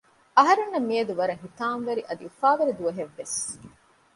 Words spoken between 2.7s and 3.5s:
ދުވަހެއް ވެސް